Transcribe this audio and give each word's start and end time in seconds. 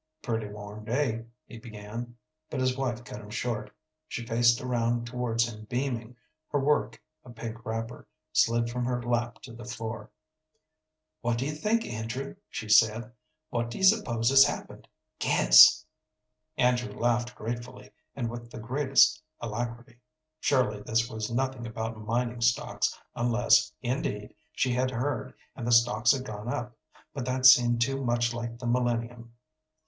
"Pretty 0.23 0.47
warm 0.47 0.83
day," 0.83 1.25
he 1.45 1.59
began, 1.59 2.15
but 2.49 2.59
his 2.59 2.75
wife 2.75 3.03
cut 3.03 3.21
him 3.21 3.29
short. 3.29 3.69
She 4.07 4.25
faced 4.25 4.59
around 4.59 5.05
towards 5.05 5.47
him 5.47 5.65
beaming, 5.65 6.15
her 6.49 6.59
work 6.59 6.99
a 7.23 7.29
pink 7.29 7.63
wrapper 7.63 8.07
slid 8.33 8.67
from 8.67 8.83
her 8.85 8.99
lap 9.03 9.43
to 9.43 9.53
the 9.53 9.63
floor. 9.63 10.09
"What 11.21 11.37
do 11.37 11.45
you 11.45 11.51
think, 11.53 11.85
Andrew?" 11.85 12.35
she 12.49 12.67
said. 12.67 13.11
"What 13.51 13.69
do 13.69 13.77
you 13.77 13.83
s'pose 13.83 14.31
has 14.31 14.43
happened? 14.43 14.87
Guess." 15.19 15.85
Andrew 16.57 16.91
laughed 16.93 17.35
gratefully, 17.35 17.91
and 18.15 18.27
with 18.27 18.49
the 18.49 18.57
greatest 18.59 19.21
alacrity. 19.39 19.99
Surely 20.39 20.81
this 20.81 21.11
was 21.11 21.29
nothing 21.31 21.67
about 21.67 21.99
mining 22.03 22.41
stocks, 22.41 22.97
unless, 23.15 23.71
indeed, 23.83 24.33
she 24.51 24.73
had 24.73 24.89
heard, 24.89 25.35
and 25.55 25.67
the 25.67 25.71
stocks 25.71 26.11
had 26.11 26.25
gone 26.25 26.47
up, 26.51 26.75
but 27.13 27.23
that 27.25 27.45
seemed 27.45 27.79
to 27.81 28.03
much 28.03 28.33
like 28.33 28.57
the 28.57 28.65
millennium. 28.65 29.33